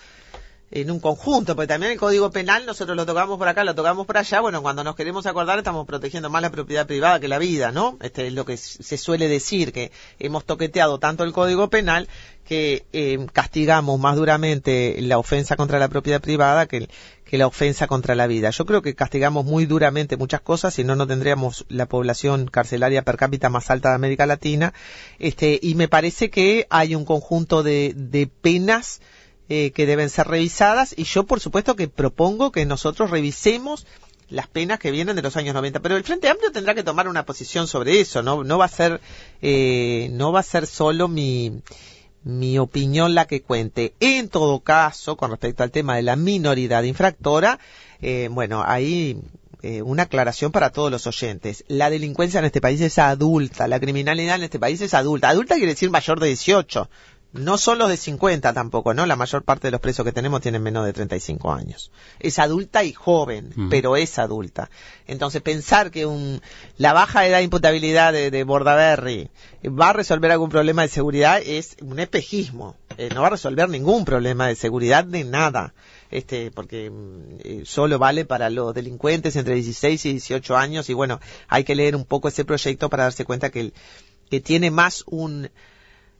[0.72, 4.06] en un conjunto, porque también el Código Penal nosotros lo tocamos por acá, lo tocamos
[4.06, 7.38] por allá, bueno, cuando nos queremos acordar estamos protegiendo más la propiedad privada que la
[7.38, 7.98] vida, ¿no?
[8.00, 12.08] Este es lo que se suele decir, que hemos toqueteado tanto el Código Penal
[12.44, 16.88] que eh, castigamos más duramente la ofensa contra la propiedad privada que,
[17.24, 18.50] que la ofensa contra la vida.
[18.50, 23.02] Yo creo que castigamos muy duramente muchas cosas, si no, no tendríamos la población carcelaria
[23.02, 24.72] per cápita más alta de América Latina,
[25.18, 29.00] este, y me parece que hay un conjunto de, de penas
[29.48, 33.86] eh, que deben ser revisadas y yo por supuesto que propongo que nosotros revisemos
[34.28, 37.06] las penas que vienen de los años 90, pero el Frente Amplio tendrá que tomar
[37.06, 39.00] una posición sobre eso, no, no va a ser,
[39.42, 41.60] eh, no va a ser solo mi,
[42.24, 43.94] mi opinión la que cuente.
[44.00, 47.58] En todo caso, con respecto al tema de la minoridad infractora,
[48.00, 49.20] eh, bueno, ahí
[49.62, 51.64] eh, una aclaración para todos los oyentes.
[51.68, 55.28] La delincuencia en este país es adulta, la criminalidad en este país es adulta.
[55.28, 56.90] Adulta quiere decir mayor de 18.
[57.32, 59.06] No son los de 50 tampoco, ¿no?
[59.06, 61.90] La mayor parte de los presos que tenemos tienen menos de 35 años.
[62.20, 63.68] Es adulta y joven, Mm.
[63.70, 64.68] pero es adulta.
[65.06, 66.42] Entonces, pensar que un,
[66.76, 69.30] la baja edad de imputabilidad de, de Bordaberry
[69.64, 72.76] va a resolver algún problema de seguridad es un espejismo.
[72.98, 75.72] Eh, no va a resolver ningún problema de seguridad de nada.
[76.10, 80.92] Este, porque mm, eh, solo vale para los delincuentes entre 16 y 18 años y
[80.92, 81.18] bueno,
[81.48, 83.74] hay que leer un poco ese proyecto para darse cuenta que, el-
[84.28, 85.50] que tiene más un,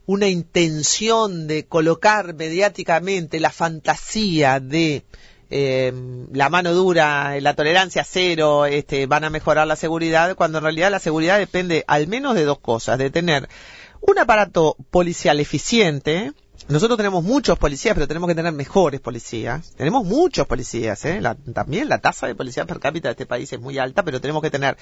[0.07, 5.05] una intención de colocar mediáticamente la fantasía de
[5.55, 5.93] eh,
[6.33, 10.91] la mano dura, la tolerancia cero, este, van a mejorar la seguridad, cuando en realidad
[10.91, 13.49] la seguridad depende al menos de dos cosas, de tener
[14.01, 16.33] un aparato policial eficiente,
[16.69, 19.73] nosotros tenemos muchos policías, pero tenemos que tener mejores policías.
[19.77, 21.21] Tenemos muchos policías, ¿eh?
[21.21, 24.21] La- también la tasa de policía per cápita de este país es muy alta, pero
[24.21, 24.77] tenemos que tener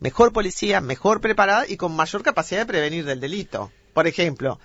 [0.00, 3.70] mejor policía, mejor preparada y con mayor capacidad de prevenir del delito.
[3.94, 4.58] Por ejemplo,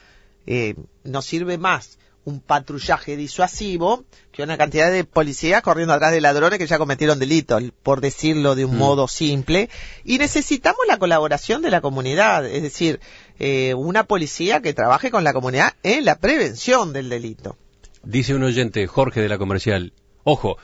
[0.47, 6.21] eh, nos sirve más un patrullaje disuasivo que una cantidad de policías corriendo atrás de
[6.21, 8.79] ladrones que ya cometieron delitos, por decirlo de un Mm.
[8.79, 9.69] modo simple.
[10.03, 12.99] Y necesitamos la colaboración de la comunidad, es decir,
[13.39, 17.57] eh, una policía que trabaje con la comunidad en la prevención del delito.
[18.03, 20.57] Dice un oyente, Jorge de la Comercial, ojo,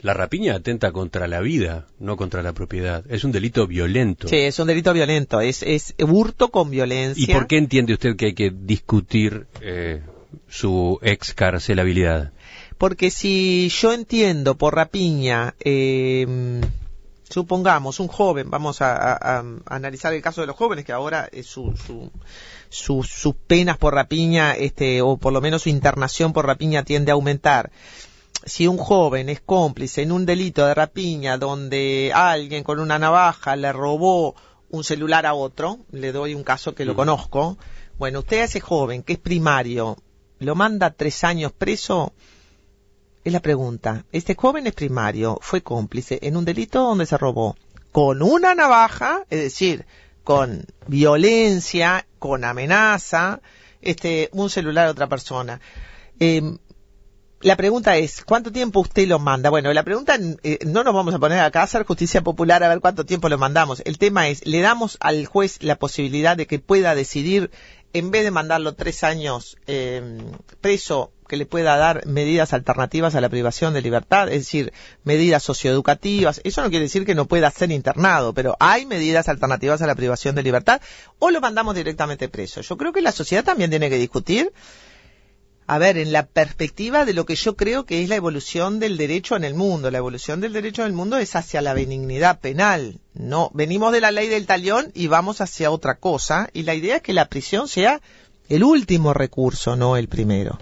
[0.00, 3.04] la rapiña atenta contra la vida, no contra la propiedad.
[3.08, 4.28] Es un delito violento.
[4.28, 7.24] Sí, es un delito violento, es, es hurto con violencia.
[7.24, 10.02] ¿Y por qué entiende usted que hay que discutir eh,
[10.48, 12.32] su excarcelabilidad?
[12.78, 16.60] Porque si yo entiendo por rapiña, eh,
[17.28, 21.28] supongamos un joven, vamos a, a- a analizar el caso de los jóvenes, que ahora
[21.32, 22.10] es su, su-
[22.68, 27.10] su- sus penas por rapiña, este, o por lo menos su internación por rapiña tiende
[27.12, 27.70] a aumentar.
[28.44, 33.56] Si un joven es cómplice en un delito de rapiña donde alguien con una navaja
[33.56, 34.34] le robó
[34.68, 36.96] un celular a otro, le doy un caso que lo Mm.
[36.96, 37.56] conozco,
[37.98, 39.96] bueno, usted a ese joven que es primario,
[40.44, 42.12] lo manda tres años preso,
[43.24, 44.04] es la pregunta.
[44.12, 47.56] Este joven es primario, fue cómplice en un delito donde se robó
[47.90, 49.86] con una navaja, es decir,
[50.24, 53.40] con violencia, con amenaza,
[53.80, 55.60] este, un celular a otra persona.
[56.18, 56.56] Eh,
[57.44, 59.50] la pregunta es, ¿cuánto tiempo usted lo manda?
[59.50, 62.68] Bueno, la pregunta, eh, no nos vamos a poner acá a hacer justicia popular a
[62.68, 63.82] ver cuánto tiempo lo mandamos.
[63.84, 67.50] El tema es, ¿le damos al juez la posibilidad de que pueda decidir,
[67.94, 70.18] en vez de mandarlo tres años eh,
[70.60, 74.72] preso, que le pueda dar medidas alternativas a la privación de libertad, es decir,
[75.04, 76.40] medidas socioeducativas?
[76.44, 79.94] Eso no quiere decir que no pueda ser internado, pero hay medidas alternativas a la
[79.94, 80.82] privación de libertad,
[81.20, 82.60] o lo mandamos directamente preso.
[82.60, 84.52] Yo creo que la sociedad también tiene que discutir
[85.66, 88.98] a ver, en la perspectiva de lo que yo creo que es la evolución del
[88.98, 89.90] derecho en el mundo.
[89.90, 93.00] La evolución del derecho en el mundo es hacia la benignidad penal.
[93.14, 96.50] No, venimos de la ley del talión y vamos hacia otra cosa.
[96.52, 98.02] Y la idea es que la prisión sea
[98.50, 100.58] el último recurso, no el primero.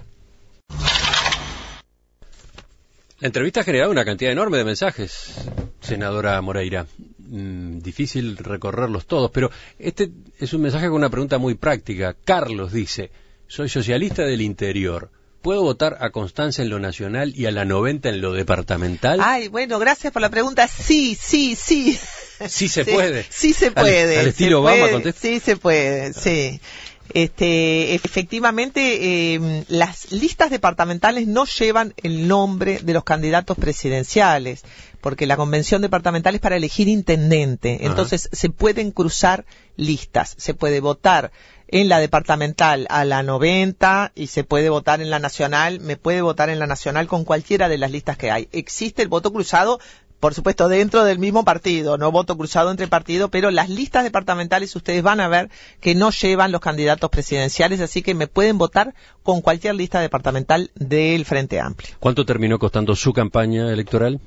[3.19, 5.35] La entrevista ha generado una cantidad enorme de mensajes,
[5.81, 6.87] senadora Moreira.
[7.19, 12.15] Mm, difícil recorrerlos todos, pero este es un mensaje con una pregunta muy práctica.
[12.25, 13.11] Carlos dice,
[13.53, 15.11] soy socialista del interior.
[15.43, 19.21] ¿Puedo votar a Constanza en lo nacional y a la 90 en lo departamental?
[19.23, 20.67] Ay, bueno, gracias por la pregunta.
[20.69, 21.99] Sí, sí, sí.
[22.49, 23.27] Sí se puede.
[23.29, 24.19] Sí se puede.
[24.19, 25.21] al estilo Obama contesta.
[25.21, 26.61] Sí se puede, sí.
[27.13, 34.63] Este, efectivamente, eh, las listas departamentales no llevan el nombre de los candidatos presidenciales,
[35.03, 37.75] porque la convención departamental es para elegir intendente.
[37.75, 37.85] Ajá.
[37.85, 39.45] Entonces, se pueden cruzar
[39.77, 40.35] listas.
[40.39, 41.33] Se puede votar
[41.73, 45.81] en la departamental a la 90 y se puede votar en la nacional.
[45.81, 48.49] Me puede votar en la nacional con cualquiera de las listas que hay.
[48.53, 49.81] Existe el voto cruzado
[50.21, 54.77] por supuesto, dentro del mismo partido, no voto cruzado entre partidos, pero las listas departamentales
[54.77, 55.51] ustedes van a ver
[55.81, 58.95] que no llevan los candidatos presidenciales, así que me pueden votar
[59.25, 61.97] con cualquier lista departamental del Frente Amplio.
[61.99, 64.21] ¿Cuánto terminó costando su campaña electoral?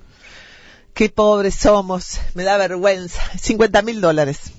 [0.93, 3.21] Qué pobres somos, me da vergüenza.
[3.39, 4.51] 50 mil dólares.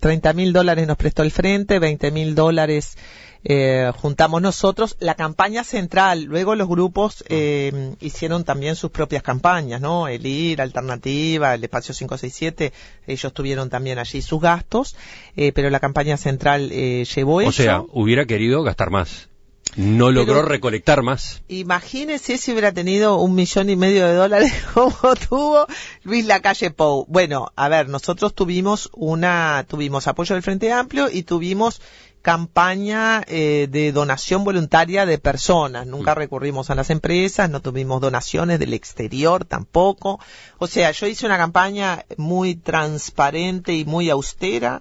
[0.00, 2.96] 30 mil dólares nos prestó el Frente, 20 mil dólares
[3.44, 4.96] eh, juntamos nosotros.
[5.00, 10.08] La campaña central, luego los grupos eh, hicieron también sus propias campañas, ¿no?
[10.08, 12.72] El IR, Alternativa, el Espacio 567,
[13.06, 14.96] ellos tuvieron también allí sus gastos,
[15.36, 17.50] eh, pero la campaña central eh, llevó eso.
[17.50, 19.28] O sea, hubiera querido gastar más.
[19.76, 21.42] No logró Pero- recolectar más.
[21.48, 25.66] Imagínese si hubiera tenido un millón y medio de dólares como tuvo
[26.02, 27.06] Luis Lacalle Pou.
[27.08, 31.80] Bueno, a ver, nosotros tuvimos una, tuvimos apoyo del Frente Amplio y tuvimos
[32.22, 35.86] campaña eh, de donación voluntaria de personas.
[35.86, 40.18] Nunca recurrimos a las empresas, no tuvimos donaciones del exterior tampoco.
[40.56, 44.80] O sea, yo hice una campaña muy transparente y muy austera,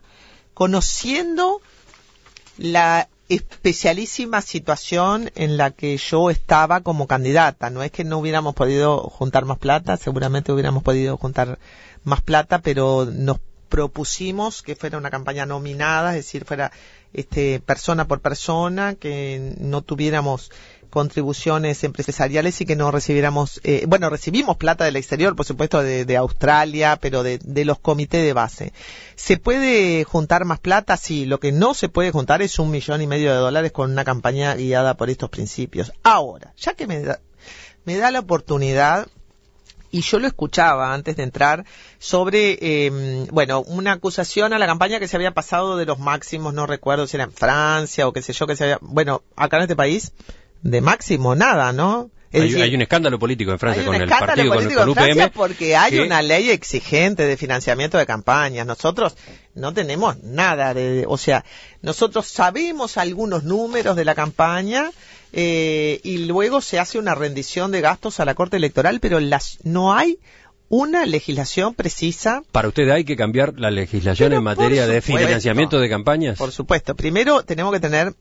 [0.54, 1.60] conociendo
[2.58, 7.70] la especialísima situación en la que yo estaba como candidata.
[7.70, 11.60] No es que no hubiéramos podido juntar más plata, seguramente hubiéramos podido juntar
[12.04, 16.72] más plata, pero nos propusimos que fuera una campaña nominada, es decir, fuera
[17.14, 20.52] este persona por persona, que no tuviéramos
[20.94, 26.06] contribuciones empresariales y que no recibiéramos, eh, bueno, recibimos plata del exterior, por supuesto, de,
[26.06, 28.74] de Australia, pero de, los comités de base.
[29.16, 30.96] ¿Se puede juntar más plata?
[30.96, 33.92] Sí, lo que no se puede juntar es un millón y medio de dólares con
[33.92, 35.92] una campaña guiada por estos principios.
[36.04, 37.20] Ahora, ya que me da,
[37.86, 39.08] me da la oportunidad
[39.90, 41.66] y yo lo escuchaba antes de entrar
[41.98, 46.54] sobre, eh, bueno, una acusación a la campaña que se había pasado de los máximos,
[46.54, 49.58] no recuerdo si era en Francia o qué sé yo, que se había, bueno, acá
[49.58, 50.12] en este país,
[50.64, 52.10] de máximo nada, ¿no?
[52.34, 54.94] Hay, decir, hay un escándalo político en Francia hay con el partido, con, con en
[54.96, 55.34] Francia UPM.
[55.36, 58.66] porque hay que- una ley exigente de financiamiento de campañas.
[58.66, 59.16] Nosotros
[59.54, 61.46] no tenemos nada de, o sea,
[61.84, 64.90] nosotros sabemos algunos números de la campaña
[65.32, 69.60] eh, y luego se hace una rendición de gastos a la Corte Electoral, pero las
[69.64, 70.18] no hay
[70.70, 75.80] una legislación precisa Para usted hay que cambiar la legislación Pero en materia de financiamiento
[75.80, 76.40] de campañas.
[76.40, 76.96] Por supuesto.
[76.96, 78.16] Primero, tenemos que tener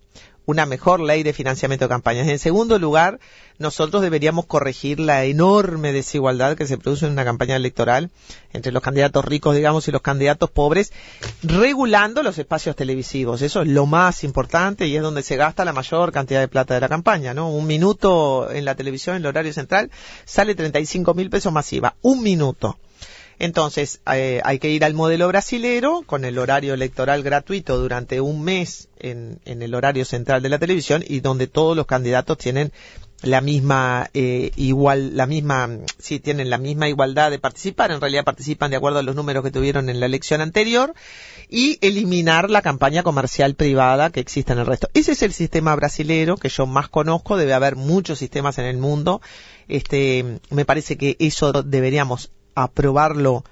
[0.46, 2.28] una mejor ley de financiamiento de campañas.
[2.28, 3.20] En segundo lugar,
[3.58, 8.10] nosotros deberíamos corregir la enorme desigualdad que se produce en una campaña electoral
[8.52, 10.92] entre los candidatos ricos, digamos, y los candidatos pobres,
[11.42, 13.42] regulando los espacios televisivos.
[13.42, 16.74] Eso es lo más importante y es donde se gasta la mayor cantidad de plata
[16.74, 17.50] de la campaña, ¿no?
[17.50, 19.90] Un minuto en la televisión, en el horario central,
[20.24, 21.94] sale 35 mil pesos masiva.
[22.02, 22.78] Un minuto.
[23.42, 28.44] Entonces, eh, hay que ir al modelo brasilero con el horario electoral gratuito durante un
[28.44, 32.70] mes en, el horario central de la televisión y donde todos los candidatos tienen
[33.22, 35.68] la misma eh, igual la misma
[35.98, 37.90] sí tienen la misma igualdad de participar.
[37.90, 40.94] En realidad participan de acuerdo a los números que tuvieron en la elección anterior
[41.48, 44.88] y eliminar la campaña comercial privada que existe en el resto.
[44.94, 47.36] Ese es el sistema brasilero que yo más conozco.
[47.36, 49.20] Debe haber muchos sistemas en el mundo.
[49.66, 53.44] Este me parece que eso deberíamos aprobarlo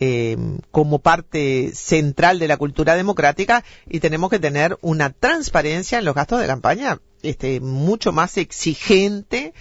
[0.00, 0.36] eh,
[0.70, 6.14] como parte central de la cultura democrática y tenemos que tener una transparencia en los
[6.14, 9.54] gastos de campaña este, mucho más exigente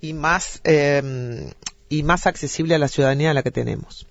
[0.00, 1.52] y más eh,
[1.88, 4.06] y más accesible a la ciudadanía la que tenemos.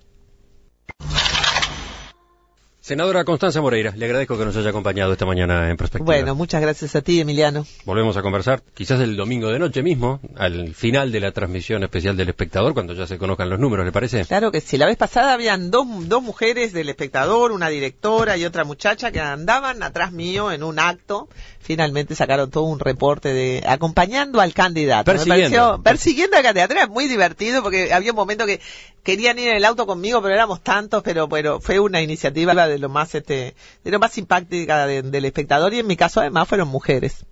[2.86, 6.04] Senadora Constanza Moreira, le agradezco que nos haya acompañado esta mañana en Perspectiva.
[6.04, 7.64] Bueno, muchas gracias a ti, Emiliano.
[7.84, 12.16] Volvemos a conversar, quizás el domingo de noche mismo, al final de la transmisión especial
[12.16, 14.24] del espectador, cuando ya se conozcan los números, ¿le parece?
[14.24, 14.78] Claro que sí.
[14.78, 19.20] La vez pasada habían dos, dos mujeres del espectador, una directora y otra muchacha que
[19.20, 21.28] andaban atrás mío en un acto.
[21.60, 25.08] Finalmente sacaron todo un reporte de acompañando al candidato.
[25.12, 25.56] Me Persiguiendo.
[25.56, 26.72] pareció- persiguiendo al candidato.
[26.74, 28.60] Era muy divertido porque había un momento que
[29.04, 32.71] querían ir en el auto conmigo, pero éramos tantos, pero pero fue una iniciativa de
[32.78, 33.54] lo más este
[33.84, 37.24] de lo más simpática de- del espectador y en mi caso además fueron mujeres.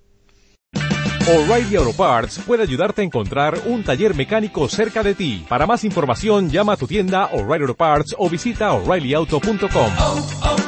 [1.28, 5.44] O'Reilly Auto Parts puede ayudarte a encontrar un taller mecánico cerca de ti.
[5.48, 9.92] Para más información, llama a tu tienda O'Reilly Auto Parts o visita oreillyauto.com.
[9.98, 10.60] oh, oh.